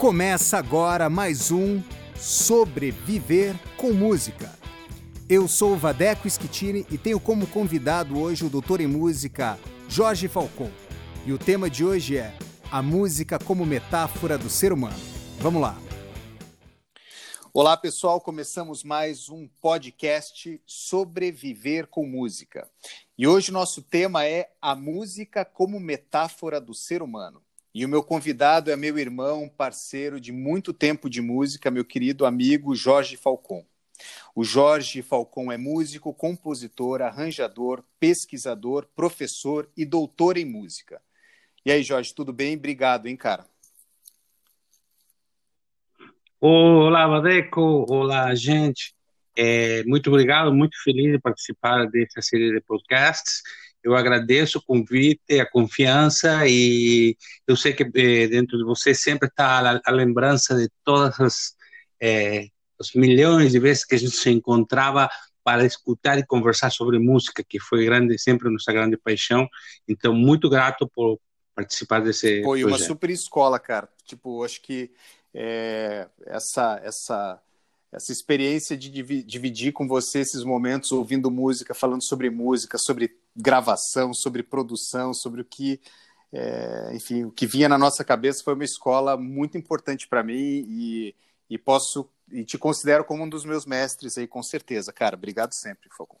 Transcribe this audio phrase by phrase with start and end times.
[0.00, 1.82] Começa agora mais um
[2.16, 4.50] Sobreviver com Música.
[5.28, 9.58] Eu sou o Vadeco Schittini e tenho como convidado hoje o doutor em música
[9.90, 10.70] Jorge Falcon.
[11.26, 12.34] E o tema de hoje é
[12.72, 14.96] a música como metáfora do ser humano.
[15.38, 15.76] Vamos lá.
[17.52, 18.22] Olá, pessoal.
[18.22, 22.66] Começamos mais um podcast Sobreviver com Música.
[23.18, 27.42] E hoje o nosso tema é a música como metáfora do ser humano.
[27.72, 32.26] E o meu convidado é meu irmão, parceiro de muito tempo de música, meu querido
[32.26, 33.64] amigo Jorge Falcon.
[34.34, 41.00] O Jorge Falcon é músico, compositor, arranjador, pesquisador, professor e doutor em música.
[41.64, 42.56] E aí, Jorge, tudo bem?
[42.56, 43.46] Obrigado, hein, cara?
[46.40, 47.86] Olá, Vadeco.
[47.88, 48.94] Olá, gente.
[49.36, 53.42] É, muito obrigado, muito feliz de participar dessa série de podcasts
[53.82, 57.16] eu agradeço o convite, a confiança e
[57.46, 61.54] eu sei que eh, dentro de você sempre está a, a, lembrança de todas as
[62.00, 65.08] eh, os milhões de vezes que a gente se encontrava
[65.44, 69.48] para escutar e conversar sobre música, que foi grande sempre nossa grande paixão.
[69.88, 71.18] Então, muito grato por
[71.54, 73.88] participar desse Foi uma super escola, cara.
[74.04, 74.90] Tipo, acho que
[75.34, 77.42] é, essa essa
[77.92, 78.88] essa experiência de
[79.24, 85.40] dividir com você esses momentos ouvindo música, falando sobre música, sobre gravação, sobre produção, sobre
[85.40, 85.80] o que,
[86.32, 90.64] é, enfim, o que vinha na nossa cabeça foi uma escola muito importante para mim
[90.68, 91.14] e,
[91.48, 95.16] e posso e te considero como um dos meus mestres aí, com certeza, cara.
[95.16, 96.18] Obrigado sempre, Falcão.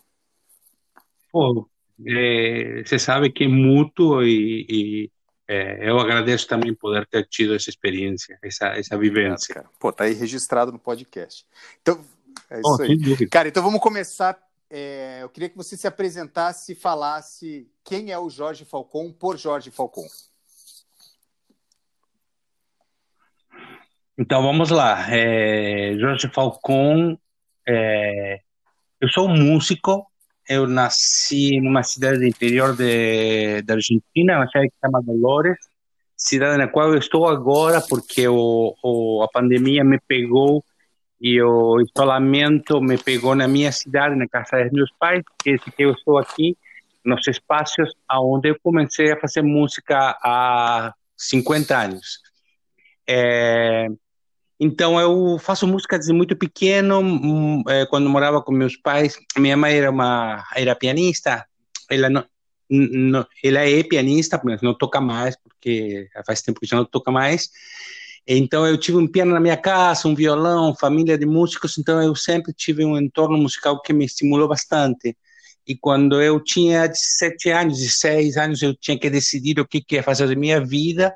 [1.30, 1.68] Pô,
[2.04, 5.10] é, você sabe que é mútuo e, e
[5.46, 9.52] é, eu agradeço também poder ter tido essa experiência, essa, essa vivência.
[9.52, 11.46] Obrigado, Pô, tá aí registrado no podcast.
[11.80, 12.04] Então,
[12.50, 13.28] é isso oh, aí.
[13.28, 14.36] Cara, então vamos começar
[14.70, 19.36] é, eu queria que você se apresentasse e falasse quem é o Jorge Falcon por
[19.36, 20.06] Jorge Falcon.
[24.16, 25.12] Então vamos lá.
[25.12, 27.18] É, Jorge Falcon,
[27.66, 28.40] é,
[29.00, 30.06] eu sou músico.
[30.48, 35.56] Eu nasci numa cidade do interior de, da Argentina, uma cidade que se chama Dolores,
[36.16, 40.64] cidade na qual eu estou agora porque o, o, a pandemia me pegou
[41.20, 45.92] e o isolamento me pegou na minha cidade, na casa dos meus pais, que eu
[45.92, 46.56] estou aqui
[47.04, 52.20] nos espaços aonde eu comecei a fazer música há 50 anos.
[53.06, 53.88] É,
[54.58, 59.18] então eu faço música desde muito pequeno, hum, é, quando morava com meus pais.
[59.36, 61.46] Minha mãe era uma era pianista,
[61.90, 62.24] ela não,
[62.70, 67.10] não ela é pianista, mas não toca mais porque faz tempo que já não toca
[67.10, 67.50] mais.
[68.26, 72.14] Então eu tive um piano na minha casa, um violão, família de músicos, então eu
[72.14, 75.16] sempre tive um entorno musical que me estimulou bastante.
[75.66, 80.02] E quando eu tinha 17 anos, 16 anos, eu tinha que decidir o que, ia
[80.02, 81.14] fazer da minha vida.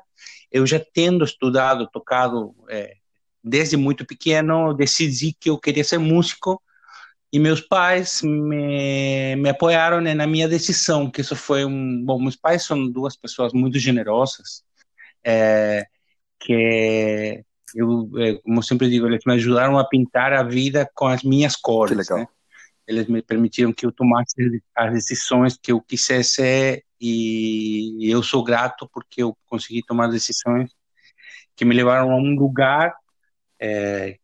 [0.51, 2.95] Eu já tendo estudado, tocado é,
[3.43, 6.61] desde muito pequeno, decidi que eu queria ser músico
[7.31, 12.01] e meus pais me, me apoiaram né, na minha decisão, que isso foi um...
[12.05, 14.63] Bom, meus pais são duas pessoas muito generosas,
[15.21, 15.85] é,
[16.39, 17.43] que
[17.75, 21.55] eu, é, como sempre digo, eles me ajudaram a pintar a vida com as minhas
[21.55, 22.09] cores.
[22.09, 22.27] Né?
[22.87, 24.35] Eles me permitiram que eu tomasse
[24.75, 30.71] as decisões que eu quisesse e eu sou grato porque eu consegui tomar decisões
[31.55, 32.93] que me levaram a um lugar
[33.59, 34.17] é,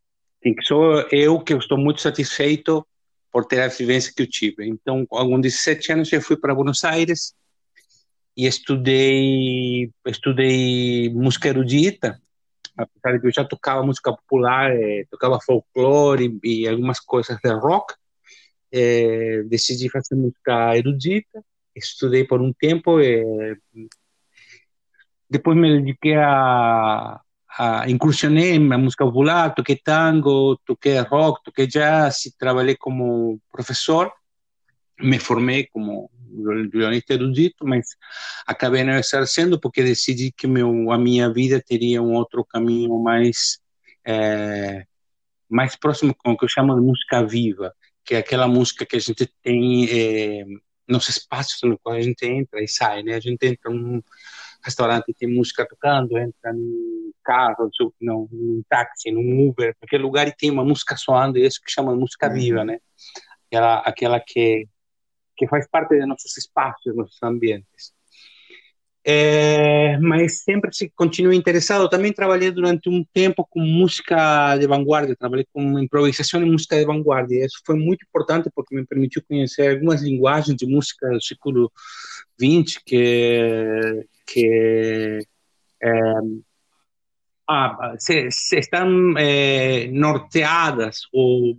[0.44, 2.86] em que sou eu que eu estou muito satisfeito
[3.30, 4.66] por ter a vivência que eu tive.
[4.68, 7.34] Então, com 17 anos eu fui para Buenos Aires
[8.36, 12.20] e estudei estudei música erudita
[12.76, 17.38] apesar de que eu já tocava música popular é, tocava folclore e, e, algumas coisas
[17.42, 17.94] de rock
[18.72, 21.44] é, decidi fazer música erudita
[21.74, 23.22] estudei por um tempo é,
[25.28, 27.20] depois me dediquei a,
[27.58, 34.10] a incursionei na música popular toquei tango toquei rock toquei jazz trabalhei como professor
[35.00, 36.10] me formei como
[36.72, 37.86] violonista erudito, mas
[38.46, 43.58] acabei não exercendo porque decidi que meu, a minha vida teria um outro caminho mais
[44.04, 44.84] é,
[45.48, 47.74] mais próximo com o que eu chamo de música viva,
[48.04, 50.44] que é aquela música que a gente tem é,
[50.88, 53.14] nos espaços no qual a gente entra e sai, né?
[53.14, 54.02] A gente entra num
[54.64, 60.26] restaurante e tem música tocando, entra num carro, num, num táxi, num Uber, qualquer lugar
[60.26, 62.34] e tem uma música soando, e é isso que chama de música uhum.
[62.34, 62.78] viva, né?
[63.46, 64.66] Aquela, aquela que
[65.36, 67.92] que faz parte de nossos espaços, nossos ambientes.
[69.04, 71.88] É, mas sempre se continua interessado.
[71.88, 76.84] Também trabalhei durante um tempo com música de vanguarda, trabalhei com improvisação e música de
[76.84, 77.34] vanguarda.
[77.34, 81.72] Isso foi muito importante porque me permitiu conhecer algumas linguagens de música do século
[82.38, 85.20] XX que, que
[85.82, 85.88] é,
[87.48, 91.54] ah, se, se están eh, norteadas o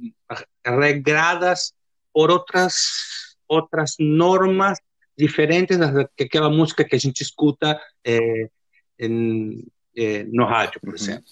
[0.63, 1.75] regradas
[2.13, 4.80] por outras outras normas
[5.18, 8.50] diferentes das que aquela música que a gente escuta eh,
[9.00, 10.95] em, eh, no rádio, por uhum.
[10.95, 11.25] exemplo.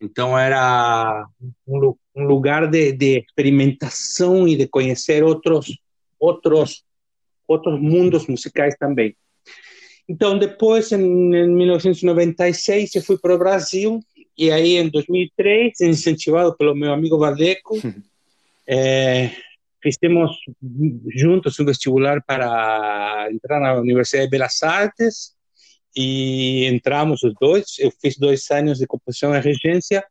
[0.00, 1.26] Então era
[1.66, 5.78] um, um lugar de, de, experimentação e de conhecer outros
[6.18, 6.84] outros
[7.46, 9.16] outros mundos musicais também.
[10.08, 14.00] Então depois, em, em 1996, eu fui para o Brasil
[14.36, 17.76] e aí em 2003, incentivado pelo meu amigo Vardeco,
[18.66, 19.30] é,
[19.84, 20.30] fizemos
[21.14, 25.34] juntos um vestibular para entrar na Universidade de Belas Artes
[25.94, 27.78] e entramos os dois.
[27.78, 30.02] Eu fiz dois anos de composição e regência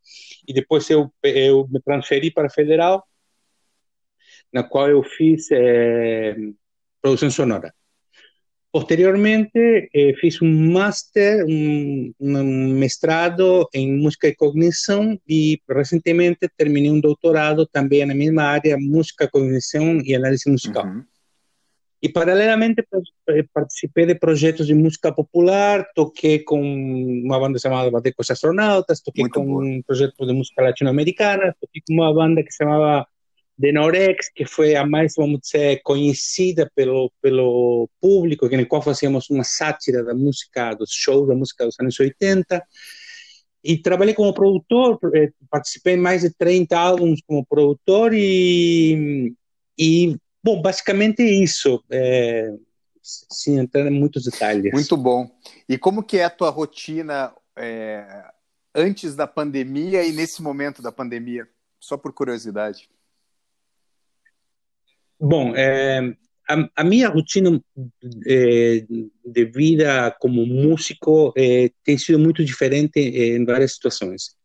[0.48, 3.04] e depois eu, eu me transferi para a Federal,
[4.54, 6.36] na qual eu fiz é,
[7.02, 7.74] produção sonora.
[8.74, 16.90] Posteriormente, eh, fiz um master, um, um, mestrado em música e cognição e recentemente terminei
[16.90, 20.88] um doutorado também na mesma área, música, cognição e análise musical.
[20.88, 21.04] Uhum.
[22.02, 22.84] E paralelamente
[23.30, 29.26] eh, participei de projetos de música popular, toquei com uma banda chamada Batecos Astronautas, toquei
[29.26, 29.64] Muito com boa.
[29.64, 33.08] um projeto de música latino-americana, toquei com uma banda que se chamava
[33.58, 38.82] de Norex, que foi a mais, vamos dizer, conhecida pelo, pelo público, que no qual
[38.82, 42.64] fazíamos uma sátira da música, dos shows da música dos anos 80.
[43.64, 49.34] E trabalhei como produtor, eh, participei em mais de 30 álbuns como produtor e,
[49.80, 52.54] e bom, basicamente isso, é,
[53.02, 54.74] sem entrar em muitos detalhes.
[54.74, 55.30] Muito bom.
[55.70, 58.26] E como que é a tua rotina é,
[58.76, 61.48] antes da pandemia e nesse momento da pandemia?
[61.80, 62.90] Só por curiosidade.
[65.26, 66.00] Bom, é,
[66.50, 67.58] a, a, minha rotina
[68.28, 68.86] é,
[69.26, 74.36] de vida como músico é, tem sido muito diferente em várias situações.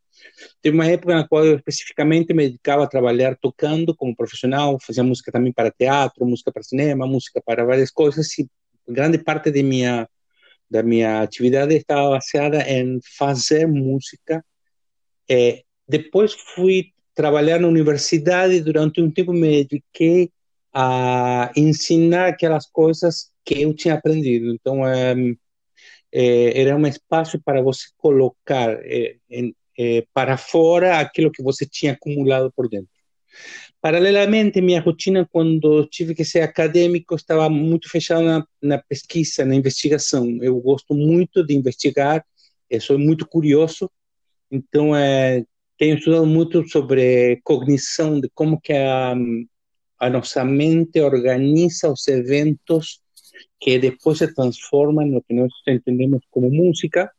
[0.63, 5.03] Teve uma época na qual eu especificamente me dedicava a trabalhar tocando como profissional, fazia
[5.03, 8.49] música também para teatro, música para cinema, música para várias coisas e
[8.89, 10.09] grande parte de minha
[10.71, 14.45] da minha atividade estava baseada em fazer música.
[15.29, 20.31] É, depois fui trabalhar na universidade durante um tempo me dediquei
[20.73, 24.53] a ensinar aquelas coisas que eu tinha aprendido.
[24.53, 25.15] Então, é,
[26.13, 32.53] é, era um espaço para você colocar é, para fora aquilo que você tinha acumulado
[32.55, 32.89] por dentro.
[33.81, 39.55] Paralelamente, minha rotina, quando tive que ser acadêmico, estava muito fechada na, na pesquisa, na
[39.55, 40.39] investigação.
[40.43, 42.25] Eu gosto muito de investigar,
[42.81, 43.89] sou muito curioso,
[44.51, 44.91] então
[45.79, 49.15] tenho estudado muito sobre cognição, de como que a
[49.99, 53.01] a nossa mente organiza os eventos
[53.61, 57.11] que depois se transformam no que nós entendemos como música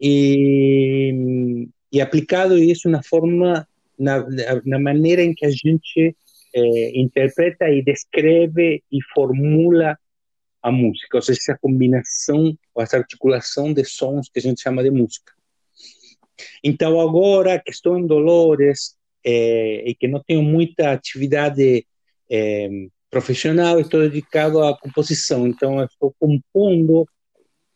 [0.00, 3.66] e, e aplicado isso na forma,
[3.98, 4.26] na,
[4.64, 6.14] na maneira em que a gente
[6.54, 9.98] eh, interpreta e descreve e formula
[10.62, 14.90] a música, ou seja, essa combinação, essa articulação de sons que a gente chama de
[14.90, 15.32] música.
[16.62, 18.96] Então, agora que estou em Dolores,
[19.26, 21.84] e que não tenho muita atividade
[22.30, 22.68] é,
[23.10, 25.46] profissional, estou dedicado à composição.
[25.46, 27.08] Então, estou compondo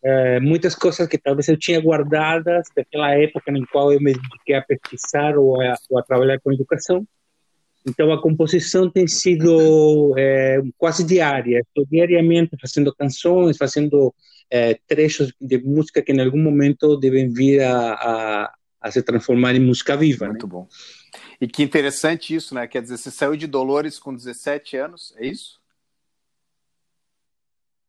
[0.03, 4.55] é, muitas coisas que talvez eu tinha guardadas daquela época em qual eu me dediquei
[4.55, 7.05] a pesquisar ou a, ou a trabalhar com educação.
[7.87, 10.15] Então, a composição tem sido
[10.77, 11.61] quase diária.
[11.61, 14.15] Estou diariamente fazendo canções, fazendo
[14.87, 19.61] trechos de música que em algum momento devem vir a, a, a se transformar em
[19.61, 20.27] música viva.
[20.27, 20.53] Muito né?
[20.53, 20.69] bom.
[21.41, 22.67] E que interessante isso, né?
[22.67, 25.59] Quer dizer, você saiu de Dolores com 17 anos, é isso?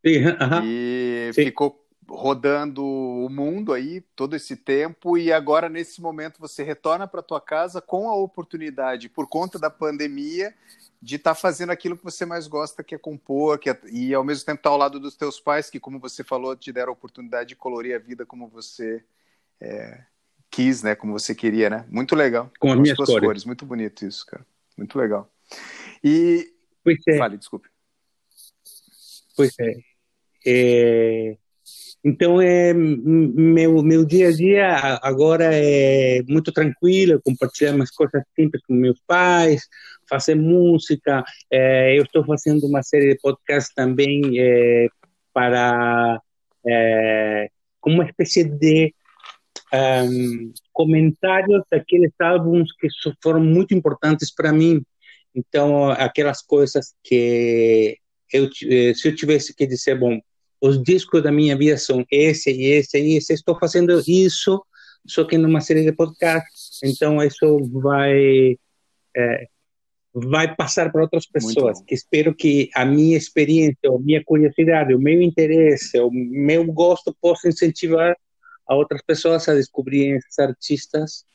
[0.06, 0.64] Sim, uh -huh.
[0.64, 1.46] E Sim.
[1.46, 7.22] ficou rodando o mundo aí todo esse tempo e agora nesse momento você retorna para
[7.22, 10.54] tua casa com a oportunidade por conta da pandemia
[11.02, 14.14] de estar tá fazendo aquilo que você mais gosta, que é compor, que é, e
[14.14, 16.72] ao mesmo tempo estar tá ao lado dos teus pais, que como você falou, te
[16.72, 19.04] deram a oportunidade de colorir a vida como você
[19.60, 20.04] é,
[20.52, 20.94] quis, né?
[20.94, 21.86] Como você queria, né?
[21.90, 22.52] Muito legal.
[22.60, 23.20] Com as minhas cores.
[23.20, 23.46] cores.
[23.46, 24.46] Muito bonito isso, cara.
[24.78, 25.32] Muito legal.
[26.04, 26.52] E.
[26.84, 27.18] Pois é.
[27.18, 27.70] Fale, desculpe.
[29.36, 29.74] Pois é.
[30.46, 31.38] é...
[32.04, 38.64] Então, é, meu, meu dia a dia agora é muito tranquilo, compartilhar umas coisas simples
[38.66, 39.68] com meus pais,
[40.10, 41.24] fazer música.
[41.52, 44.88] É, eu estou fazendo uma série de podcasts também é,
[45.32, 46.20] para
[46.68, 48.94] é, como uma espécie de
[49.74, 52.88] um, comentários daqueles álbuns que
[53.22, 54.82] foram muito importantes para mim.
[55.34, 57.98] Então, aquelas coisas que
[58.34, 60.20] eu, eh, se eu tivesse que dizer, bom,
[60.60, 64.62] os discos da minha vida são esse e esse e esse, estou fazendo isso
[65.08, 66.80] só que numa série de podcasts.
[66.84, 68.58] Então, isso vai
[69.16, 69.48] é,
[70.14, 71.82] vai passar para outras pessoas.
[71.82, 77.16] Que espero que a minha experiência, a minha curiosidade, o meu interesse, o meu gosto
[77.20, 78.16] possa incentivar
[78.72, 81.26] a outras pessoas a descobrirem esses artistas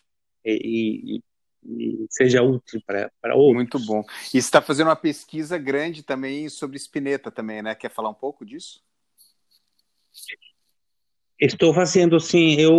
[0.42, 1.22] e, e,
[1.66, 3.54] e seja útil para, outros.
[3.54, 4.02] Muito bom.
[4.32, 7.74] E está fazendo uma pesquisa grande também sobre Spinetta também, né?
[7.74, 8.82] Quer falar um pouco disso?
[11.38, 12.58] Estou fazendo, sim.
[12.58, 12.72] Eu,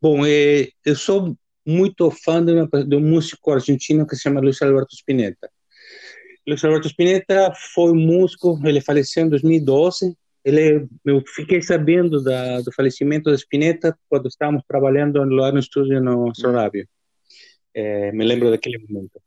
[0.00, 1.36] bom, é, eu sou
[1.66, 5.50] muito fã de, uma, de, um músico argentino que se chama Luis Alberto Spinetta.
[6.46, 10.16] Luis Alberto Spinetta foi músico, ele faleceu em 2012.
[10.44, 16.00] Ele, eu fiquei sabendo da, do falecimento de Spinetta quando estávamos trabalhando lá no estúdio
[16.00, 16.88] no Sorábio.
[17.74, 19.20] É, me lembro daquele momento.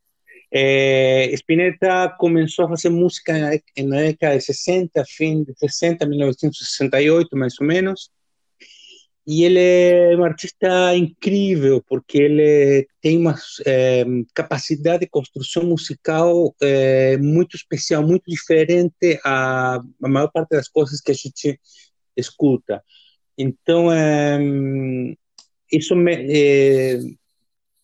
[0.52, 3.32] É, Spinetta começou a fazer música
[3.78, 8.10] na década de 60, fim de 60, 1968 mais ou menos.
[9.26, 14.04] E ele é um artista incrível, porque ele tem uma é,
[14.34, 21.10] capacidade de construção musical é, muito especial, muito diferente a maior parte das coisas que
[21.10, 21.58] a gente
[22.14, 22.82] escuta.
[23.36, 24.38] Então, é,
[25.72, 26.98] isso me, é,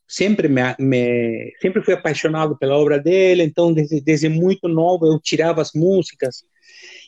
[0.06, 3.42] sempre me, me, sempre fui apaixonado pela obra dele.
[3.42, 6.44] Então, desde, desde muito novo, eu tirava as músicas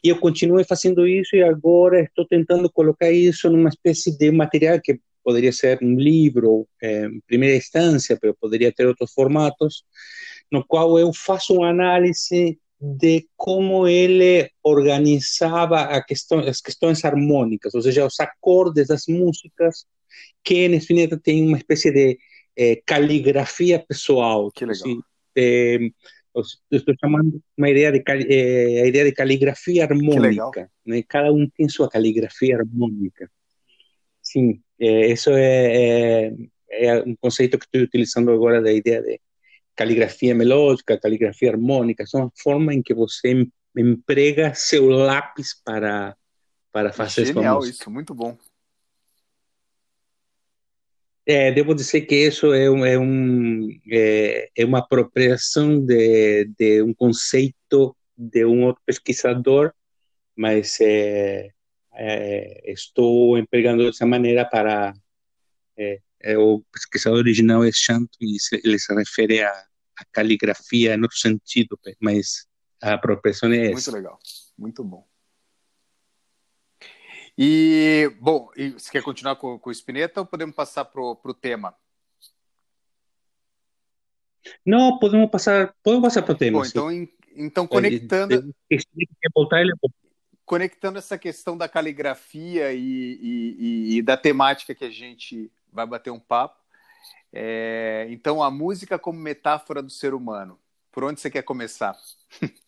[0.03, 4.81] e eu continuei fazendo isso e agora estou tentando colocar isso numa espécie de material
[4.81, 9.85] que poderia ser um livro é, em primeira instância, mas poderia ter outros formatos,
[10.51, 17.83] no qual eu faço uma análise de como ele organizava questão, as questões harmônicas, ou
[17.83, 19.87] seja, os acordes das músicas,
[20.43, 22.19] que em Spinetta tem uma espécie de
[22.57, 24.51] é, caligrafia pessoal.
[24.51, 24.83] Que legal.
[24.83, 25.01] Assim,
[25.37, 25.79] é,
[26.71, 30.71] estou chamando uma ideia de eh, a ideia de caligrafia harmônica.
[30.87, 31.03] Né?
[31.07, 33.31] Cada um tem sua caligrafia harmônica.
[34.23, 36.33] Sim, é, isso é, é,
[36.71, 39.21] é, um conceito que estou utilizando agora da ideia de
[39.77, 42.07] caligrafia melódica, caligrafia harmônica.
[42.07, 43.47] São a forma em que você
[43.77, 46.17] emprega seu lápis para
[46.73, 47.83] para fazer Genial sua música.
[47.83, 48.37] isso, muito bom.
[51.25, 56.83] É, devo dizer que isso é, um, é, um, é, é uma apropriação de, de,
[56.83, 59.73] um conceito de um outro pesquisador,
[60.37, 61.51] mas é,
[61.95, 64.93] é estou empregando dessa maneira para.
[65.77, 69.53] É, o pesquisador original é Shanto e ele se refere à,
[70.13, 72.47] caligrafia no sentido, mas
[72.81, 73.73] a apropriação é essa.
[73.73, 74.19] Muito legal,
[74.59, 75.07] muito bom.
[77.37, 81.35] E, bom, e você quer continuar com, com o Spinetta ou podemos passar para o
[81.35, 81.75] tema?
[84.65, 86.59] Não, podemos passar, podemos passar para o tema.
[86.59, 88.55] Bom, então, então conectando.
[90.45, 96.11] Conectando essa questão da caligrafia e, e, e, da temática que a gente vai bater
[96.11, 96.61] um papo.
[97.33, 100.59] É, então, a música como metáfora do ser humano.
[100.91, 101.97] Por onde você quer começar?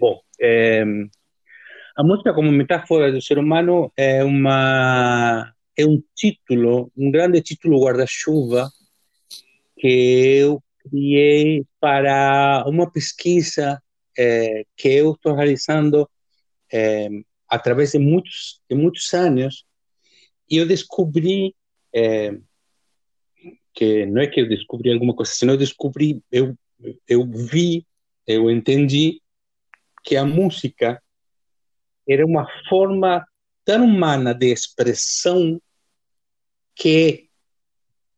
[0.00, 0.82] Bom, é,
[1.96, 7.80] a música como metáfora do ser humano é uma é um título, um grande título
[7.80, 8.70] guarda-chuva
[9.76, 13.82] que eu criei para uma pesquisa
[14.16, 16.08] é, que eu estou realizando
[16.72, 17.08] é,
[17.48, 19.64] através de muitos de muitos anos
[20.50, 21.54] e eu descobri
[21.92, 22.36] é,
[23.72, 26.56] que não é que eu descobri alguma coisa, senão eu descobri, eu
[27.08, 27.86] eu vi,
[28.26, 29.20] eu entendi
[30.02, 31.00] que a música
[32.08, 33.26] era uma forma
[33.64, 35.60] tão humana de expressão
[36.74, 37.28] que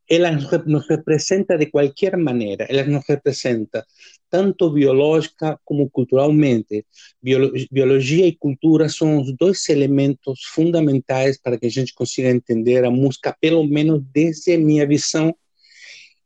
[0.08, 3.84] ela nos representa de qualquer maneira, ela nos representa
[4.30, 6.84] tanto biológica como culturalmente.
[7.20, 12.90] biologia e cultura são os dois elementos fundamentais para que a gente consiga entender a
[12.90, 15.34] música, pelo menos desde a minha visão,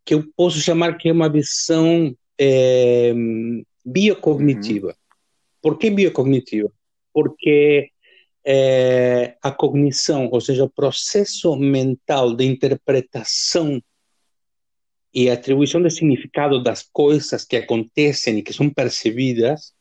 [0.05, 3.13] que eu posso chamar que é uma visão é,
[3.85, 4.89] biocognitiva.
[4.89, 4.95] Uhum.
[5.63, 6.73] Por que biocognitiva?
[7.13, 7.91] Porque
[8.45, 13.81] é, a cognição, ou seja, o processo mental de interpretação
[15.13, 19.75] e atribuição de significado das coisas que acontecem e que são percebidas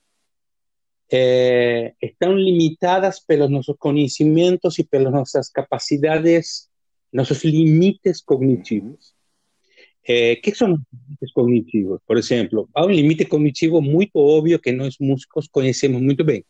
[1.11, 6.69] é, estão limitadas pelos nossos conhecimentos e pelas nossas capacidades,
[7.11, 9.13] nossos limites cognitivos.
[10.07, 11.99] É, que são os limites cognitivos?
[12.05, 16.43] Por exemplo, há um limite cognitivo muito óbvio que nós músicos conhecemos muito bem,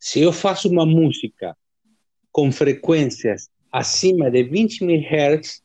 [0.00, 1.56] se eu faço uma música
[2.32, 5.62] com frequências acima de 20 mil Hz,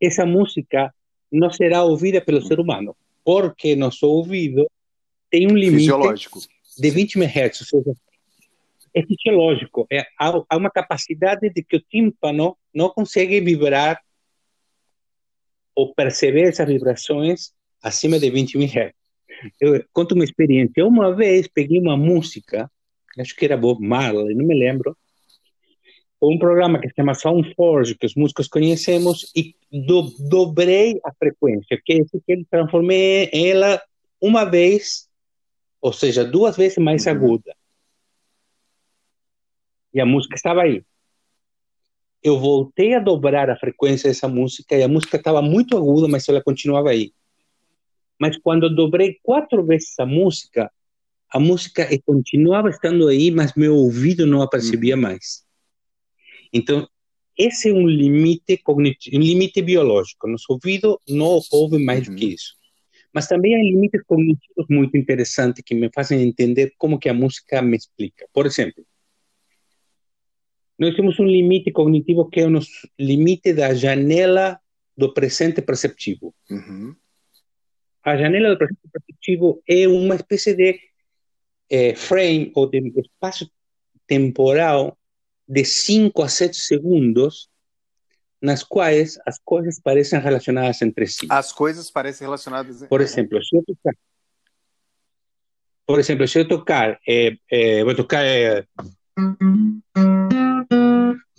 [0.00, 0.92] essa música
[1.30, 4.66] não será ouvida pelo ser humano, porque nosso ouvido
[5.30, 5.92] tem um limite
[6.78, 7.70] de 20 mil Hz.
[8.96, 9.86] é fisiológico.
[9.92, 14.00] É, há, há uma capacidade de que o tímpano não consegue vibrar
[15.74, 17.52] ou perceber essas vibrações
[17.82, 18.94] acima de 20 mil Hz.
[19.60, 20.86] Eu conto uma experiência.
[20.86, 22.70] Uma vez peguei uma música,
[23.18, 24.96] acho que era Bob Marley, não me lembro,
[26.20, 31.80] um programa que se chama Soundforge, que os músicos conhecemos, e do, dobrei a frequência,
[31.84, 33.80] que é que transformei ela
[34.20, 35.08] uma vez,
[35.80, 37.54] ou seja, duas vezes mais aguda.
[39.92, 40.82] E a música estava aí.
[42.22, 46.28] Eu voltei a dobrar a frequência dessa música e a música estava muito aguda, mas
[46.28, 47.12] ela continuava aí.
[48.18, 50.72] Mas quando eu dobrei quatro vezes a música,
[51.36, 55.02] a música continuava estando aí, mas meu ouvido não a percebia uhum.
[55.02, 55.44] mais.
[56.50, 56.88] Então,
[57.36, 60.26] esse é um limite cognitivo, um limite biológico.
[60.26, 62.14] Nosso ouvido não ouve mais uhum.
[62.14, 62.54] do que isso.
[63.12, 67.60] Mas também há limites cognitivos muito interessantes que me fazem entender como que a música
[67.60, 68.26] me explica.
[68.32, 68.82] Por exemplo,
[70.78, 74.58] nós temos um limite cognitivo que é o nosso limite da janela
[74.96, 76.34] do presente perceptivo.
[76.50, 76.96] Uhum.
[78.02, 80.95] A janela do presente perceptivo é uma espécie de
[81.70, 83.50] é, frame ou de espaço
[84.06, 84.96] temporal
[85.48, 87.48] de 5 a 7 segundos
[88.40, 91.26] nas quais as coisas parecem relacionadas entre si.
[91.30, 92.86] As coisas parecem relacionadas.
[92.88, 93.94] Por exemplo, se eu tocar,
[95.86, 98.64] por exemplo, se eu tocar, é, é, vou tocar é,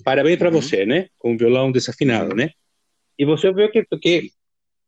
[0.03, 2.51] parabéns para você, né, com um violão desafinado, né,
[3.19, 4.31] e você vê que eu toquei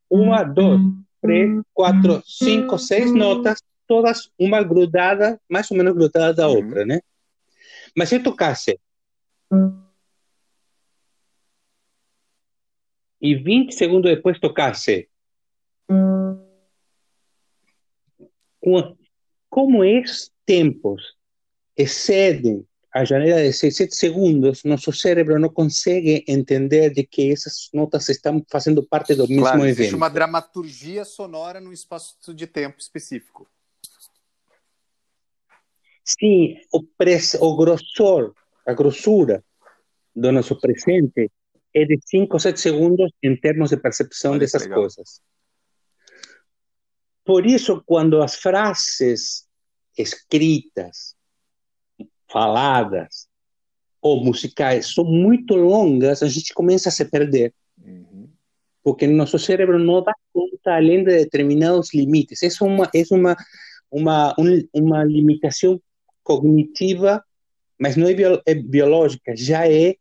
[0.10, 0.80] uma, duas,
[1.22, 7.02] três, quatro, cinco, seis notas, todas uma grudada, mais ou menos grudada da outra, né.
[7.98, 8.80] Mas se eu tocasse
[13.22, 15.10] e 20 segundos depois tocasse.
[19.50, 21.16] Como esses tempos
[21.76, 27.70] excedem a janela de 6, 7 segundos, nosso cérebro não consegue entender de que essas
[27.74, 29.80] notas estão fazendo parte do mesmo claro, evento.
[29.80, 33.48] Existe uma dramaturgia sonora num espaço de tempo específico.
[36.18, 38.34] Sim, o, press, o grossor,
[38.66, 39.44] a grossura
[40.16, 41.32] do nosso presente
[41.72, 45.22] é de 5 ou 7 segundos em termos de percepção Olha dessas coisas.
[47.24, 49.48] Por isso, quando as frases
[49.96, 51.16] escritas,
[52.28, 53.28] faladas
[54.02, 57.54] ou musicais são muito longas, a gente começa a se perder.
[57.78, 58.30] Uhum.
[58.82, 62.42] Porque nosso cérebro não dá conta além de determinados limites.
[62.42, 63.38] Essa é uma, é uma,
[63.92, 64.36] uma,
[64.74, 65.80] uma limitação
[66.30, 67.24] cognitiva,
[67.80, 68.14] mas não é,
[68.46, 69.96] é biológica, já é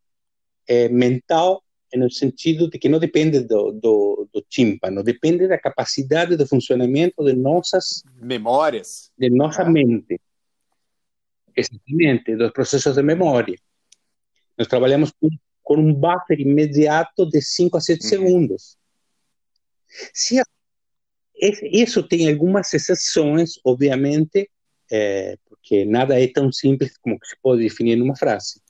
[0.67, 1.65] é, mental
[1.95, 7.25] no sentido de que não depende do, do, do tímpano, depende da capacidade de funcionamento
[7.25, 9.71] de nossas memórias, de nossa ah.
[9.71, 10.21] mente,
[11.57, 13.59] exatamente, dos processos de memória.
[14.59, 15.31] Nós trabalhamos com,
[15.63, 18.09] com um buffer imediato de 5 a 7 uhum.
[18.11, 18.77] segundos.
[20.13, 20.45] Se a,
[21.73, 24.51] isso tem algumas exceções, obviamente,
[24.91, 28.61] é, porque nada é tão simples como que se pode definir numa frase.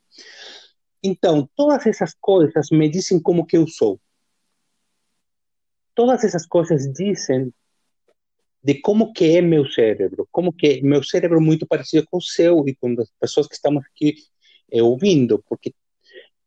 [1.03, 4.01] Então, todas essas coisas me dizem como que eu sou.
[5.95, 7.53] Todas essas coisas dizem
[8.63, 12.23] de como que é meu cérebro, como que meu cérebro é muito parecido com o
[12.23, 14.17] seu e com as pessoas que estamos aqui
[14.73, 15.73] é, ouvindo, porque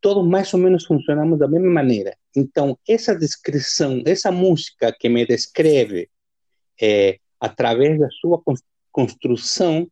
[0.02, 2.18] todos mais ou menos funcionamos da mesma maneira.
[2.36, 6.10] Então, essa descrição, essa música que me descreve
[6.82, 8.42] é, através da sua
[8.92, 9.88] construção,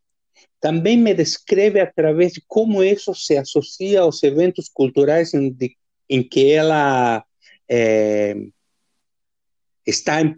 [0.60, 5.76] também me descreve através de como isso se associa aos eventos culturais em, de,
[6.10, 7.24] em que ela
[7.69, 8.36] é,
[9.86, 10.36] está em,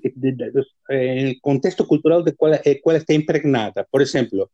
[0.91, 2.51] em contexto cultural de qual,
[2.83, 3.87] qual está impregnada.
[3.91, 4.49] Por exemplo,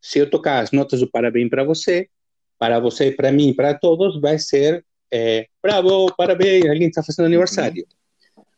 [0.00, 2.08] se eu tocar as notas do parabéns para você,
[2.58, 7.86] para você, para mim, para todos, vai ser é, bravo, parabéns, alguém está fazendo aniversário.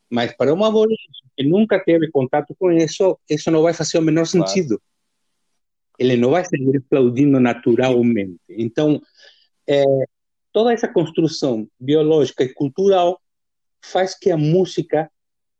[0.08, 0.88] Mas para uma voz
[1.36, 4.26] que nunca teve contato com isso, isso não vai fazer o menor
[4.72, 4.82] claro.
[5.98, 8.40] Ele não vai seguir aplaudindo naturalmente.
[8.48, 9.00] Então,
[9.66, 9.84] é,
[10.52, 13.20] toda essa construção biológica e cultural
[13.80, 15.10] faz que a música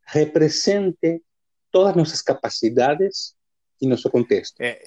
[0.07, 1.22] represente
[1.70, 3.35] todas as nossas capacidades
[3.81, 4.61] e nosso contexto.
[4.61, 4.83] É.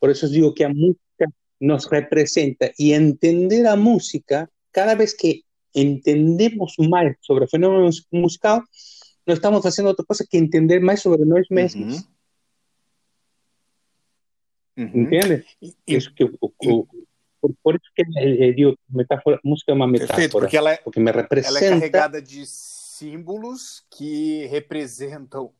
[0.00, 1.26] Por isso digo que a música
[1.60, 5.42] nos representa e entender a música, cada vez que
[5.74, 8.62] entendemos mais sobre o fenômeno musical,
[9.26, 11.96] nós estamos fazendo outra coisa que entender mais sobre nós mesmos.
[11.96, 12.15] Uhum.
[14.76, 15.02] Uhum.
[15.02, 15.44] Entende?
[15.60, 16.86] E, isso que o, o,
[17.40, 20.16] por, por, isso que eu digo metáfora, música é uma metáfora.
[20.16, 21.58] Perfeito, porque ela é, porque me representa...
[21.58, 25.52] ela é carregada de símbolos que representam,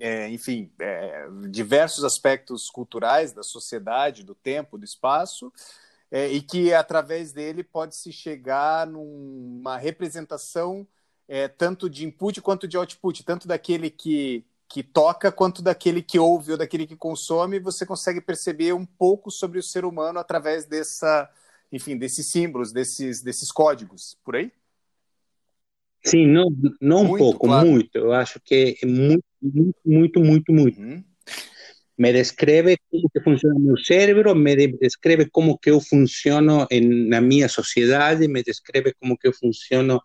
[0.00, 5.52] é, enfim, é, diversos aspectos culturais da sociedade, do tempo, do espaço,
[6.10, 10.86] é, e que através dele pode se chegar numa representação
[11.28, 16.18] é, tanto de input quanto de output, tanto daquele que, que toca quanto daquele que
[16.18, 20.64] ouve ou daquele que consome, você consegue perceber um pouco sobre o ser humano através
[20.64, 21.28] dessa,
[21.70, 24.50] enfim, desses símbolos, desses, desses códigos, por aí?
[26.02, 26.48] Sim, não,
[26.80, 27.68] não muito, um pouco, claro.
[27.68, 27.98] muito.
[27.98, 30.80] Eu acho que é muito, muito, muito, muito, muito.
[30.80, 31.04] Uhum.
[31.98, 37.20] Me descreve como que funciona meu cérebro, me descreve como que eu funciono em, na
[37.20, 40.00] minha sociedade, me descreve como que eu funciono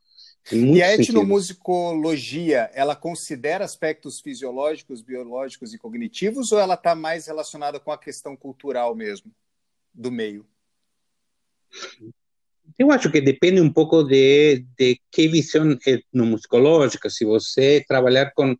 [0.51, 7.79] e a etnomusicologia, ela considera aspectos fisiológicos, biológicos e cognitivos ou ela está mais relacionada
[7.79, 9.31] com a questão cultural mesmo
[9.93, 10.45] do meio?
[12.77, 17.09] Eu acho que depende um pouco de, de que visão etnomusicológica.
[17.09, 18.55] Se você trabalhar com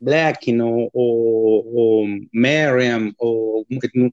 [0.00, 3.64] Black ou, ou, ou Merriam ou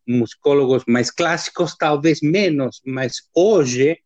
[0.07, 3.97] musicólogos mais clássicos, talvez menos, mas hoje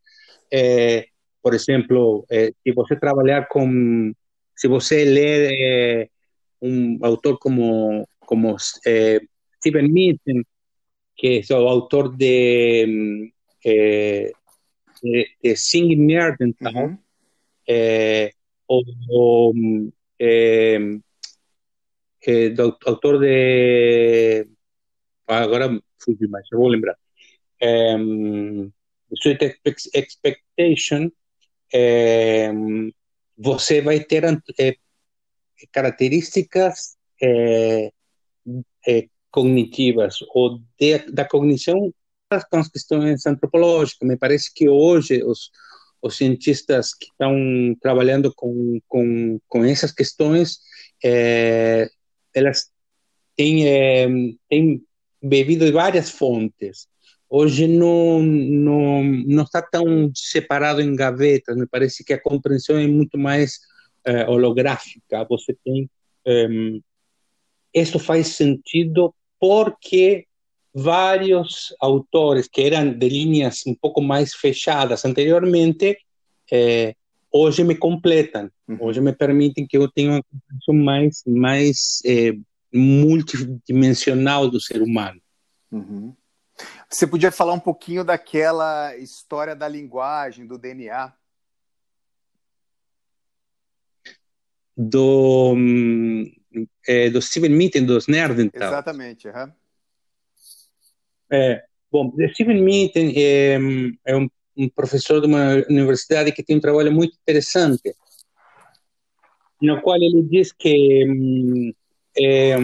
[0.51, 1.07] é,
[1.43, 4.13] por exemplo, eh, se você trabalhar com,
[4.55, 6.09] se você ler eh,
[6.61, 9.19] um autor como como eh,
[9.57, 10.43] Steven Mitten,
[11.17, 13.29] que é o autor de,
[13.63, 14.33] de,
[15.43, 16.97] de Singing Neanderthal, uhum.
[18.67, 19.53] ou,
[22.55, 24.47] do autor de
[25.27, 26.97] agora fugi mais, eu vou lembrar.
[27.61, 28.71] Um,
[29.15, 29.59] Sweet
[29.93, 31.11] Expectation,
[31.73, 32.51] é,
[33.37, 34.23] você vai ter
[34.59, 34.75] é,
[35.71, 37.89] características é,
[39.31, 41.93] cognitivas ou de, da cognição
[42.29, 44.07] as questões antropológicas.
[44.07, 45.51] Me parece que hoje os,
[46.01, 47.35] os cientistas que estão
[47.79, 50.57] trabalhando com, com, com essas questões,
[52.33, 52.71] elas
[53.35, 54.83] têm, têm
[55.21, 56.87] bebido de várias fontes
[57.35, 62.85] hoje não, não, não está tão separado em gavetas, me parece que a compreensão é
[62.85, 63.59] muito mais
[64.05, 65.25] é, holográfica.
[65.27, 65.89] Você tem.
[66.27, 66.47] É,
[67.73, 70.27] isso faz sentido porque
[70.71, 75.97] vários autores que eram de linhas um pouco mais fechadas anteriormente,
[76.51, 76.93] é,
[77.31, 78.77] hoje me completam, uhum.
[78.79, 82.33] hoje me permitem que eu tenha uma compreensão mais, mais é,
[82.71, 85.19] multidimensional do ser humano.
[85.71, 86.13] Uhum.
[86.89, 91.11] Você podia falar um pouquinho daquela história da linguagem, do DNA?
[94.75, 95.55] Do,
[96.87, 98.67] é, do Steven Mitten, dos Nerdental.
[98.67, 99.27] Exatamente.
[99.27, 99.51] Uhum.
[101.31, 103.57] É, bom, Steven Mitten é,
[104.05, 107.95] é um, um, professor de uma universidade que tem um trabalho muito interessante,
[109.61, 111.73] no qual ele diz que
[112.15, 112.55] é,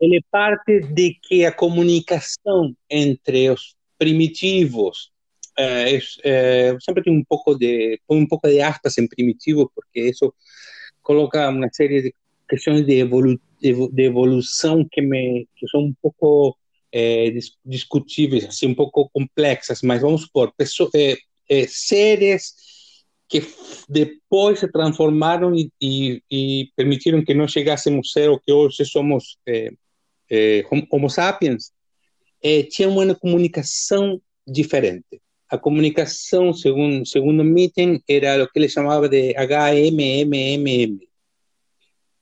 [0.00, 5.10] ele parte de que a comunicação entre os primitivos
[5.58, 10.32] é, é, sempre tem um pouco de um pouco de aspas em primitivo porque isso
[11.02, 12.14] coloca uma série de
[12.48, 16.56] questões de, evolu de evolução que me que são um pouco
[16.92, 17.32] é,
[17.64, 20.90] discutíveis assim um pouco complexas mas vamos supor pessoas,
[21.68, 22.54] seres
[23.28, 23.46] que
[23.88, 28.84] depois se transformaram e, e, e, permitiram que nós chegássemos a ser o que hoje
[28.86, 31.70] somos é, Homo sapiens,
[32.42, 35.20] é, tinha uma comunicação diferente.
[35.50, 40.98] A comunicação, segundo, segundo Mitten, era o que ele chamava de HMMMM,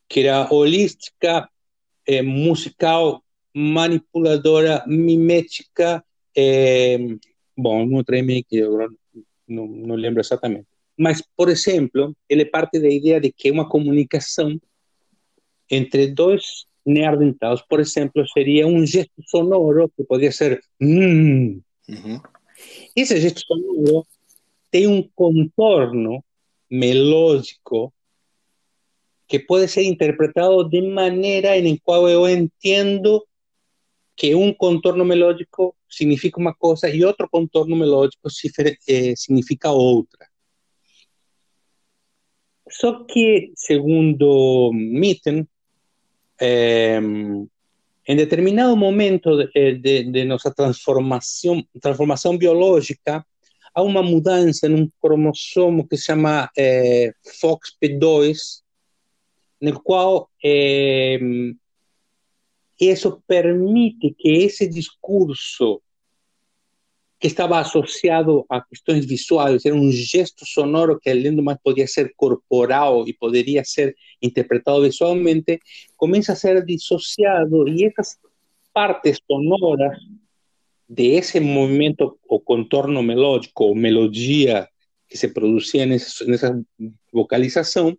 [0.08, 1.48] que era holística,
[2.22, 6.04] musical, manipuladora, mimética,
[7.56, 8.78] bom, um outro M que eu
[9.48, 10.68] não, não lembro exatamente.
[10.98, 14.58] Mas, por exemplo, ele parte da ideia de que uma comunicação
[15.70, 21.60] entre dois neandertais, por exemplo, seria um gesto sonoro que poderia ser mm.
[21.88, 22.20] uhum.
[22.94, 24.06] Esse gesto sonoro
[24.70, 26.24] tem um contorno
[26.70, 27.92] melódico
[29.28, 33.26] que pode ser interpretado de maneira em qual eu entendo
[34.16, 38.28] que um contorno melódico significa uma coisa e outro contorno melódico
[38.88, 40.26] eh, significa outra.
[42.68, 45.46] Só que, segundo Mitten,
[46.40, 47.00] eh,
[48.08, 53.24] em determinado momento de, de, de, nossa transformação, transformação biológica,
[53.74, 58.62] há uma mudança num cromossomo que se chama eh, FOXP2,
[59.60, 61.18] no qual eh,
[62.80, 65.82] isso permite que esse discurso
[67.18, 71.86] que estava associado a questões visuais, era um gesto sonoro que além do mais podia
[71.86, 75.58] ser corporal e poderia ser interpretado visualmente,
[75.96, 78.18] começa a ser dissociado e essas
[78.72, 79.98] partes sonoras
[80.88, 84.68] de ese movimiento o contorno melódico o melodía
[85.08, 86.62] que se producía en esa, en esa
[87.12, 87.98] vocalización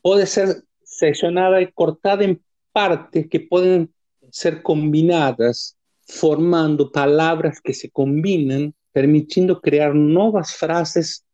[0.00, 2.42] puede ser seccionada y cortada en
[2.72, 3.92] partes que pueden
[4.30, 5.77] ser combinadas
[6.08, 11.24] formando palabras que se combinan, permitiendo crear nuevas frases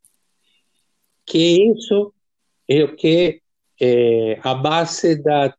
[1.24, 2.12] que eso
[2.66, 3.40] es lo que
[3.78, 5.56] eh, a base da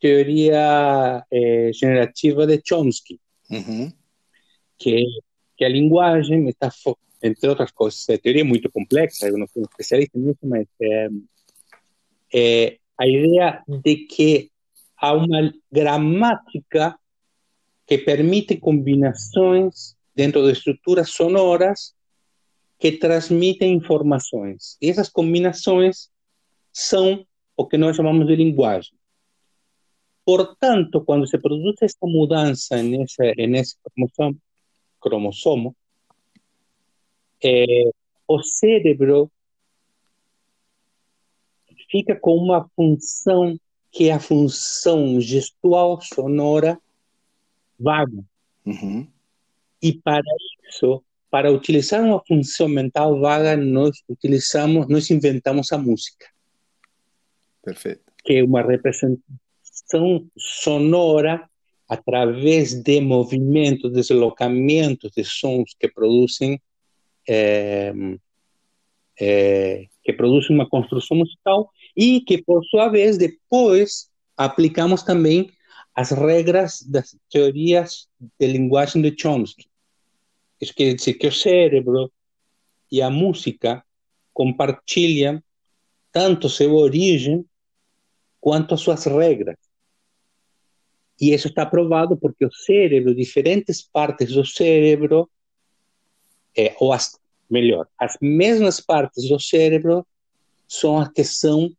[0.00, 3.92] teoria eh, generativa de Chomsky, uhum.
[4.76, 5.04] que,
[5.56, 6.70] que a linguagem está,
[7.22, 11.08] entre outras coisas, é teoria muito complexa, eu não sou especialista nisso, mas é,
[12.34, 14.50] é a ideia de que
[14.96, 16.98] há uma gramática
[17.86, 21.94] que permite combinações dentro de estruturas sonoras
[22.78, 24.76] que transmitem informações.
[24.80, 26.10] E essas combinações
[26.72, 28.92] são o que nós chamamos de linguagem.
[30.24, 34.38] Portanto, quando se produz esta mudança nesse, cromossomo,
[35.00, 35.76] cromossomo
[37.42, 37.64] é,
[38.26, 39.30] o cérebro
[41.90, 43.58] fica com uma função
[43.90, 46.80] que é a função gestual sonora
[47.78, 48.24] vaga.
[48.64, 49.06] Uhum.
[49.82, 50.22] E para
[50.68, 56.26] isso, para utilizar uma função mental vaga, nós utilizamos, nós inventamos a música.
[57.62, 58.02] Perfeito.
[58.24, 61.48] Que é uma representação sonora
[61.88, 66.60] através de movimentos, deslocamentos de sons que produzem
[67.28, 67.92] é,
[69.20, 75.50] é, que produzem uma construção musical e que, por sua vez, depois aplicamos também
[75.94, 79.68] as regras das teorias de linguagem de Chomsky.
[80.60, 82.10] Isso quer dizer que o cérebro
[82.90, 83.84] e a música
[84.32, 85.42] compartilham
[86.10, 87.44] tanto sua origem
[88.40, 89.56] quanto suas regras.
[91.20, 95.30] E isso está provado porque o cérebro, diferentes partes do cérebro,
[96.56, 100.06] é, ou as, melhor, as mesmas partes do cérebro
[100.66, 101.70] são as que são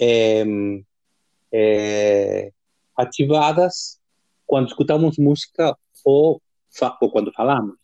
[0.00, 0.44] é,
[1.52, 2.52] é,
[2.98, 3.98] ativadas
[4.46, 6.42] quando escutamos música ou,
[7.00, 7.76] ou quando falamos.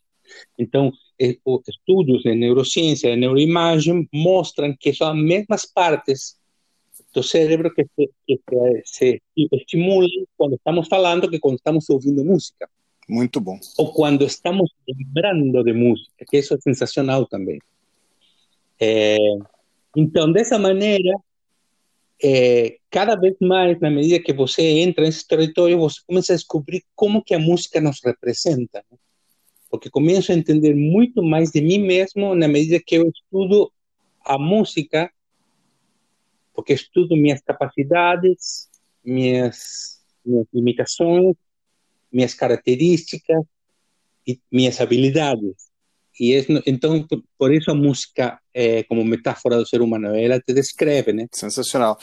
[0.59, 6.37] Então, estudos de neurociência e neuroimagem mostram que são as mesmas partes
[7.13, 9.23] do cérebro que se, que se
[9.53, 12.69] estimulam quando estamos falando que quando estamos ouvindo música.
[13.09, 13.59] Muito bom.
[13.79, 17.59] Ou quando estamos lembrando de música, que isso é sensacional também.
[18.81, 19.17] É,
[19.95, 21.15] então, dessa maneira,
[22.25, 26.83] é, cada vez mais, na medida que você entra nesse território, você começa a descobrir
[26.95, 28.83] como que a música nos representa.
[28.91, 28.97] Né?
[29.71, 33.71] Porque começo a entender muito mais de mim mesmo na medida que eu estudo
[34.25, 35.11] a música
[36.55, 38.71] porque estudo minhas capacidades,
[39.05, 41.37] minhas, minhas limitações,
[42.11, 43.45] minhas características
[44.27, 45.74] e minhas habilidades.
[46.19, 46.33] E
[46.67, 51.13] então, por, por, isso a música, é, como metáfora do ser humano, ela te descreve,
[51.13, 51.27] né?
[51.33, 51.99] Sensacional.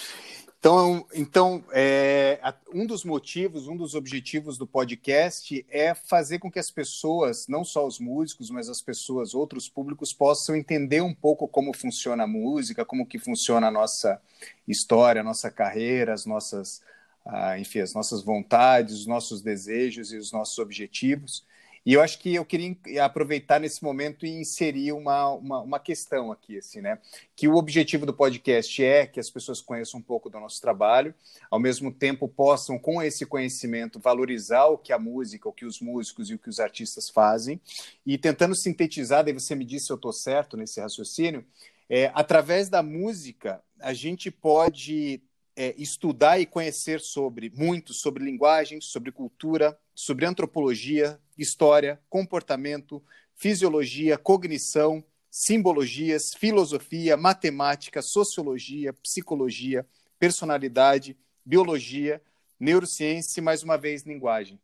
[0.61, 2.39] Então, então é,
[2.71, 7.63] um dos motivos, um dos objetivos do podcast é fazer com que as pessoas, não
[7.63, 12.27] só os músicos, mas as pessoas, outros públicos, possam entender um pouco como funciona a
[12.27, 14.21] música, como que funciona a nossa
[14.67, 16.83] história, a nossa carreira, as nossas,
[17.25, 21.43] ah, enfim, as nossas vontades, os nossos desejos e os nossos objetivos.
[21.85, 26.31] E eu acho que eu queria aproveitar nesse momento e inserir uma, uma, uma, questão
[26.31, 26.99] aqui, assim, né?
[27.35, 31.13] Que o objetivo do podcast é que as pessoas conheçam um pouco do nosso trabalho,
[31.49, 35.79] ao mesmo tempo possam, com esse conhecimento, valorizar o que a música, o que os
[35.79, 37.59] músicos e o que os artistas fazem,
[38.05, 41.43] e tentando sintetizar, daí você me disse se eu estou certo nesse raciocínio,
[41.89, 45.21] é, através da música, a gente pode
[45.61, 52.99] é, estudar e conhecer sobre muito sobre linguagem, sobre cultura, sobre antropologia, história, comportamento,
[53.35, 59.85] fisiologia, cognição, simbologias, filosofia, matemática, sociologia, psicologia,
[60.17, 62.19] personalidade, biologia,
[62.59, 64.59] neurociência e, mais uma vez, linguagem.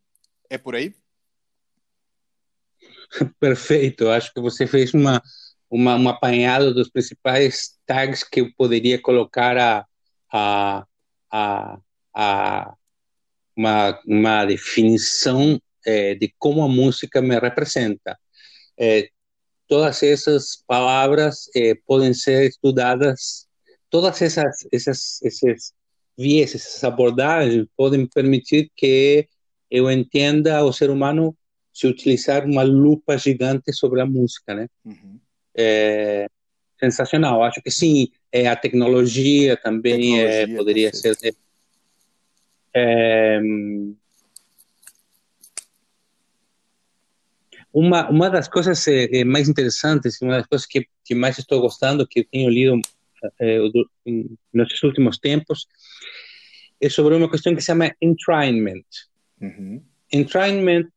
[0.49, 0.95] É por aí?
[3.39, 4.10] Perfeito.
[4.10, 5.21] Acho que você fez uma,
[5.69, 9.86] uma, uma apanhada dos principais tags que eu poderia colocar a,
[10.31, 10.85] a,
[11.31, 11.79] a,
[12.13, 12.73] a
[13.55, 18.17] uma, uma definição é, de como a música me representa.
[18.77, 19.09] É,
[19.67, 23.47] todas essas palavras é, podem ser estudadas,
[23.89, 25.73] todas essas, essas, esses
[26.17, 29.27] viés, essas abordagens podem permitir que
[29.69, 31.35] eu entenda o ser humano
[31.73, 34.67] se utilizar uma lupa gigante sobre a música, né?
[34.85, 35.19] Uhum.
[35.55, 36.27] É
[36.79, 37.43] sensacional.
[37.43, 38.09] Acho que sim.
[38.31, 41.17] É a tecnologia também tecnologia, é, poderia ser.
[42.73, 43.39] É,
[47.73, 52.07] uma, uma das coisas é, mais interessantes, uma das coisas que, que mais estou gostando,
[52.07, 52.79] que tenho lido
[53.39, 53.59] é,
[54.53, 55.67] nos últimos tempos,
[56.81, 58.85] é sobre uma questão que se chama entrainment.
[59.41, 59.83] Uhum.
[60.11, 60.87] Entrainment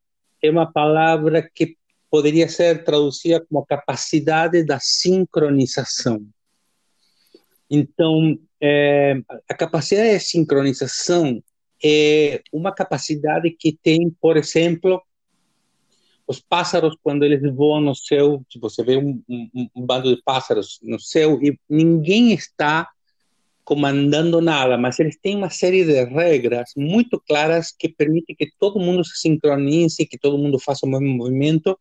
[0.43, 1.77] é uma palavra que
[2.11, 6.27] poderia ser traduzida como capacidade da sincronização.
[7.71, 11.43] Então, é, a capacidade de sincronização
[11.83, 15.01] é uma capacidade que tem, por exemplo,
[16.27, 20.79] os pássaros quando eles voam no céu, você vê um, um, um bando de pássaros
[20.83, 22.89] no céu e ninguém está
[23.65, 28.81] comandando nada, mas eles têm uma série de regras muito claras que permitem que todo
[28.81, 31.79] mundo se sincronize, que todo mundo faça o mesmo movimento.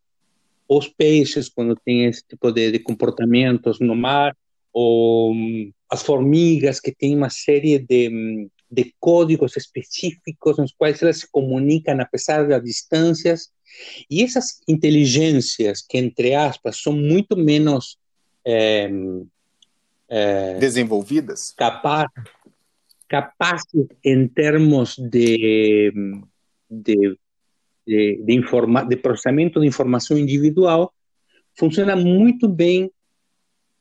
[0.70, 4.38] Os peixes, quando têm esse tipo de, de comportamentos no mar,
[4.72, 11.18] ou um, as formigas, que têm uma série de, de códigos específicos nos quais elas
[11.18, 13.50] se comunicam apesar das distâncias.
[14.10, 17.98] E essas inteligências, que entre aspas são muito menos
[18.46, 18.90] é,
[20.08, 21.52] é, desenvolvidas?
[21.52, 22.08] Capaz,
[23.08, 25.92] capazes em termos de,
[26.70, 27.18] de,
[27.90, 30.94] de, de, informa, de processamento de informação individual,
[31.58, 32.92] funciona muito bem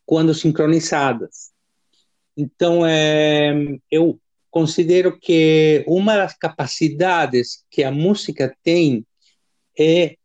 [0.07, 1.53] quando sincronizadas.
[2.37, 3.53] Então, é,
[3.91, 4.19] eu
[4.51, 9.05] considero que uma das capacidades que a música tem
[9.79, 10.17] é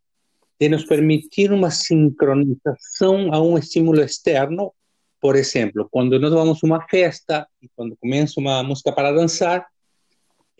[0.58, 4.72] de nos permitir uma sincronização a um estímulo externo
[5.24, 9.66] por exemplo, quando nós vamos a uma festa e quando começa uma música para dançar,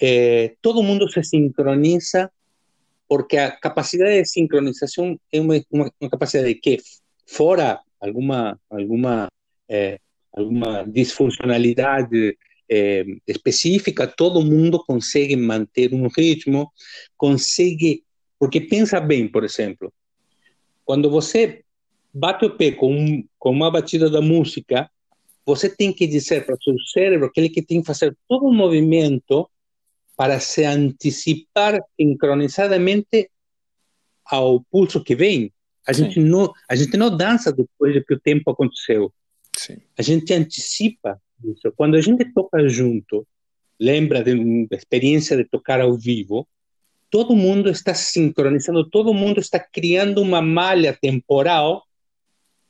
[0.00, 2.32] eh, todo mundo se sincroniza
[3.14, 6.78] porque a capacidade de sincronização é uma, uma, uma capacidade que,
[7.24, 9.28] fora alguma, alguma,
[9.68, 10.00] eh,
[10.32, 12.36] alguma disfuncionalidade
[12.68, 16.72] eh, específica, todo mundo consegue manter um ritmo,
[17.16, 18.02] consegue.
[18.36, 19.92] Porque pensa bem, por exemplo,
[20.84, 21.62] quando você
[22.12, 24.90] bate o pé com, com uma batida da música,
[25.46, 28.44] você tem que dizer para o seu cérebro que ele que tem que fazer todo
[28.46, 29.48] o movimento
[30.16, 33.30] para se antecipar sincronizadamente
[34.24, 35.52] ao pulso que vem.
[35.86, 39.12] A gente não a gente não dança depois de que o tempo aconteceu.
[39.56, 39.76] Sim.
[39.98, 41.70] A gente antecipa isso.
[41.76, 43.26] Quando a gente toca junto,
[43.78, 46.48] lembra da experiência de tocar ao vivo,
[47.10, 51.84] todo mundo está sincronizando, todo mundo está criando uma malha temporal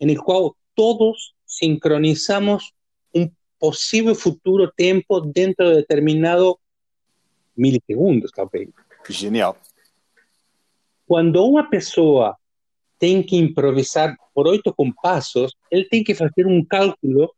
[0.00, 2.74] en el cual todos sincronizamos
[3.12, 6.58] un posible futuro tiempo dentro de determinado
[7.56, 8.68] milisegundos, talvez.
[9.08, 9.56] Genial.
[11.06, 12.36] Quando uma pessoa
[12.98, 17.30] tem que improvisar por oito compassos, ele tem que fazer um cálculo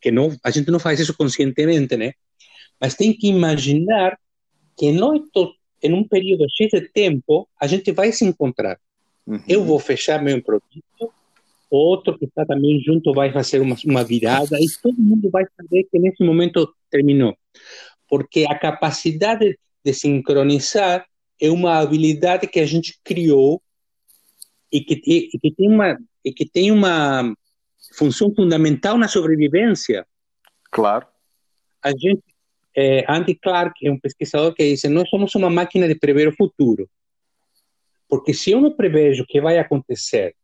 [0.00, 2.12] que não, a gente não faz isso conscientemente, né?
[2.80, 4.18] Mas tem que imaginar
[4.76, 8.78] que em, oito, em um período X de tempo a gente vai se encontrar.
[9.24, 9.40] Uhum.
[9.48, 10.82] Eu vou fechar meu improviso,
[11.70, 15.84] outro que está também junto vai fazer uma, uma virada e todo mundo vai saber
[15.84, 17.36] que nesse momento terminou.
[18.12, 21.06] Porque a capacidade de sincronizar
[21.40, 23.62] é uma habilidade que a gente criou
[24.70, 27.34] e que, e que tem uma e que tem uma
[27.96, 30.06] função fundamental na sobrevivência.
[30.70, 31.06] Claro.
[31.82, 32.22] A gente
[32.76, 36.36] é, Andy Clark é um pesquisador que diz: nós somos uma máquina de prever o
[36.36, 36.86] futuro.
[38.10, 40.36] Porque se eu não prevejo o que vai acontecer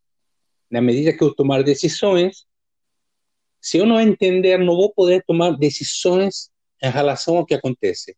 [0.71, 2.47] na medida que eu tomar decisões,
[3.61, 6.49] se eu não entender, não vou poder tomar decisões
[6.83, 8.17] em relação ao que acontece.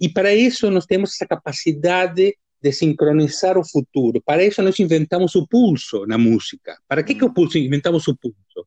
[0.00, 4.22] E para isso nós temos essa capacidade de sincronizar o futuro.
[4.22, 6.78] Para isso nós inventamos o pulso na música.
[6.86, 8.66] Para que, que o pulso inventamos o pulso?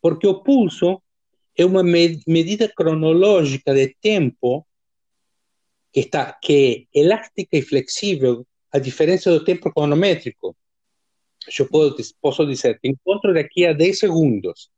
[0.00, 1.02] Porque o pulso
[1.56, 4.66] é uma medida cronológica de tempo
[5.92, 10.56] que está que é elástica e flexível, a diferença do tempo cronométrico
[11.58, 14.70] eu posso, posso dizer, te encontro daqui a 10 segundos.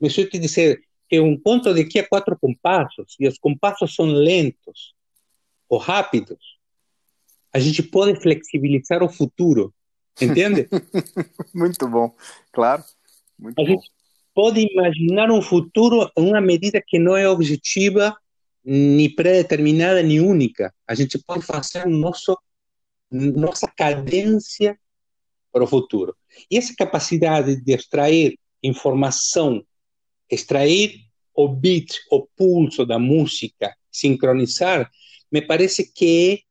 [0.00, 3.94] Mas se eu te dizer que eu encontro daqui a quatro compassos, e os compassos
[3.94, 4.94] são lentos
[5.68, 6.58] ou rápidos,
[7.52, 9.74] a gente pode flexibilizar o futuro,
[10.20, 10.68] entende?
[11.54, 12.14] Muito bom,
[12.52, 12.84] claro.
[13.38, 13.70] Muito a bom.
[13.70, 13.90] gente
[14.34, 18.16] pode imaginar um futuro em uma medida que não é objetiva,
[18.64, 20.74] nem pré-determinada, nem única.
[20.86, 22.38] A gente pode fazer nosso,
[23.10, 24.78] nossa cadência
[25.50, 26.14] para o futuro.
[26.50, 29.64] E essa capacidade de extrair informação,
[30.30, 31.00] extrair
[31.34, 34.90] o beat, o pulso da música, sincronizar,
[35.30, 36.44] me parece que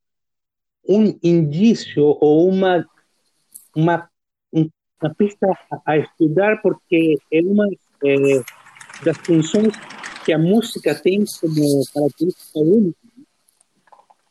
[0.88, 2.88] é um indício ou uma,
[3.76, 4.10] uma,
[4.54, 5.48] uma pista
[5.86, 7.68] a estudar, porque é uma
[8.06, 8.42] é,
[9.04, 9.74] das funções
[10.24, 12.98] que a música tem como característica única.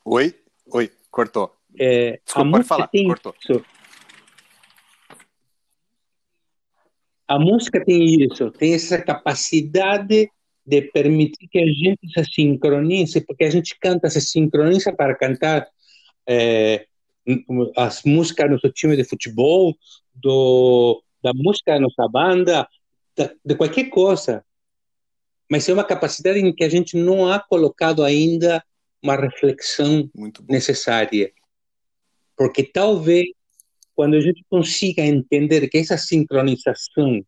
[0.04, 0.34] Oi?
[0.72, 1.54] Oi, cortou.
[1.78, 3.34] É, Desculpa, a música falar, tem cortou.
[3.40, 3.64] Isso,
[7.28, 10.30] a música tem isso, tem essa capacidade
[10.64, 15.66] de permitir que a gente se sincronize, porque a gente canta, se sincroniza para cantar
[16.26, 16.86] é,
[17.76, 19.76] as músicas do nosso time de futebol,
[20.14, 22.68] do, da música da nossa banda,
[23.16, 24.44] da, de qualquer coisa.
[25.50, 28.64] Mas é uma capacidade em que a gente não ha colocado ainda
[29.02, 30.10] uma reflexão
[30.48, 31.32] necessária.
[32.36, 33.28] Porque talvez
[33.96, 37.24] quando a gente consiga entender que essa sincronização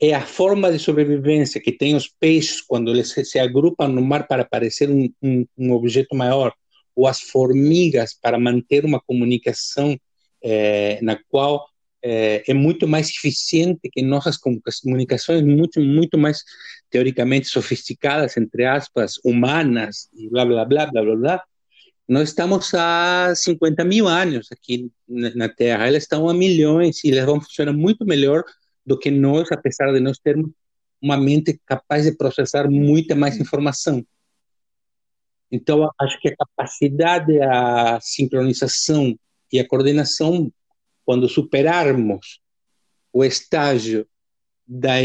[0.00, 4.26] é a forma de sobrevivência que tem os peixes quando eles se agrupam no mar
[4.26, 6.52] para parecer um, um, um objeto maior,
[6.94, 9.98] ou as formigas para manter uma comunicação
[10.42, 11.66] é, na qual
[12.02, 16.44] é, é, muito mais eficiente que nossas comunicações, muito, muito mais
[16.90, 21.44] teoricamente sofisticadas, entre aspas, humanas, e blá, blá, blá, blá, blá, blá.
[22.06, 27.24] Nós estamos há 50 mil anos aqui na Terra, elas estão há milhões e elas
[27.24, 28.44] vão funcionar muito melhor
[28.84, 30.50] do que nós, apesar de nós termos
[31.00, 34.04] uma mente capaz de processar muita mais informação.
[35.50, 39.18] Então, acho que a capacidade, a sincronização
[39.52, 40.52] e a coordenação,
[41.04, 42.40] quando superarmos
[43.12, 44.06] o estágio
[44.66, 44.96] da,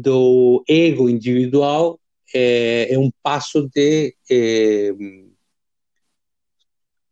[0.00, 1.98] do ego individual,
[2.34, 4.92] é, é um passo de é,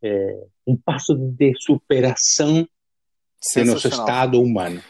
[0.05, 2.67] é, um passo de superação
[3.55, 4.81] do nosso estado humano.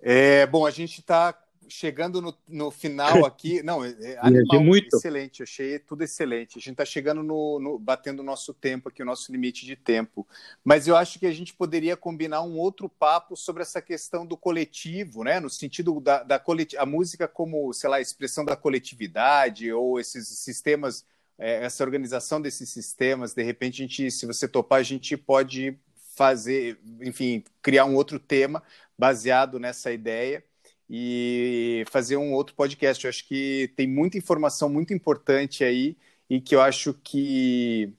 [0.00, 1.36] É, bom, a gente está
[1.68, 3.62] chegando no, no, final aqui.
[3.62, 4.96] Não, é, é animal, muito.
[4.96, 6.56] excelente, achei tudo excelente.
[6.56, 9.74] A gente está chegando no, no, batendo o nosso tempo aqui, o nosso limite de
[9.74, 10.26] tempo.
[10.64, 14.36] Mas eu acho que a gente poderia combinar um outro papo sobre essa questão do
[14.36, 15.40] coletivo, né?
[15.40, 16.42] No sentido da, da
[16.78, 21.04] a música como, sei lá, expressão da coletividade ou esses sistemas
[21.38, 25.78] é, essa organização desses sistemas, de repente, a gente, se você topar, a gente pode
[26.16, 28.62] fazer, enfim, criar um outro tema
[28.98, 30.42] baseado nessa ideia
[30.90, 33.04] e fazer um outro podcast.
[33.04, 35.96] Eu acho que tem muita informação muito importante aí
[36.28, 37.92] e que eu acho que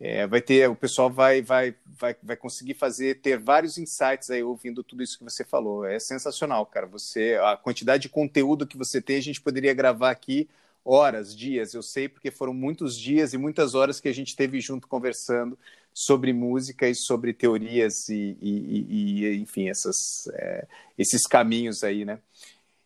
[0.00, 4.42] é, vai ter, o pessoal vai, vai, vai, vai conseguir fazer, ter vários insights aí
[4.42, 5.84] ouvindo tudo isso que você falou.
[5.84, 6.86] É sensacional, cara.
[6.86, 10.48] Você, a quantidade de conteúdo que você tem, a gente poderia gravar aqui
[10.88, 14.58] horas, dias, eu sei porque foram muitos dias e muitas horas que a gente teve
[14.60, 15.58] junto conversando
[15.92, 20.66] sobre música e sobre teorias e, e, e enfim, essas, é,
[20.96, 22.18] esses caminhos aí, né?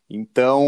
[0.09, 0.61] Então,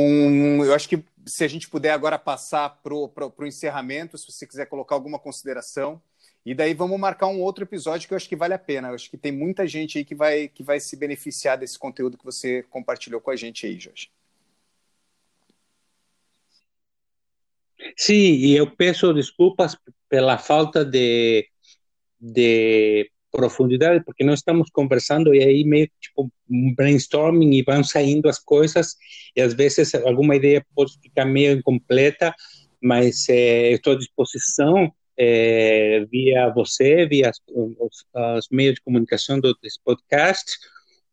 [0.64, 4.68] eu acho que se a gente puder agora passar para o encerramento, se você quiser
[4.68, 6.02] colocar alguma consideração,
[6.46, 8.90] e daí vamos marcar um outro episódio que eu acho que vale a pena.
[8.90, 12.18] Eu acho que tem muita gente aí que vai, que vai se beneficiar desse conteúdo
[12.18, 14.10] que você compartilhou com a gente aí, Jorge.
[17.98, 19.78] Sim, e eu peço desculpas
[20.10, 21.48] pela falta de,
[22.20, 28.30] de profundidade, porque nós estamos conversando e aí meio tipo um brainstorming e vão saindo
[28.30, 28.96] as coisas
[29.36, 32.34] e às vezes alguma ideia pode ficar meio incompleta,
[32.82, 39.56] mas é, estou à disposição é, via você, via os, os, meios de comunicação do,
[39.62, 40.58] desse podcast.